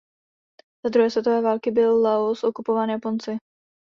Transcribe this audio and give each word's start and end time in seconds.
Za 0.85 0.89
druhé 0.89 1.09
světové 1.09 1.41
války 1.41 1.71
byl 1.71 2.01
Laos 2.01 2.43
okupován 2.43 2.89
Japonci. 2.89 3.37